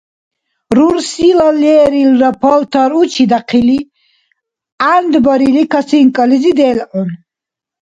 [0.77, 3.79] Рурсила лерилра палтар учидяхъили
[4.81, 7.09] гӀянд барили косынкализи делгӀун.